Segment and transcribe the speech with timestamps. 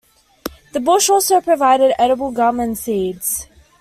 [0.73, 3.45] The bush also provided edible gum and seeds.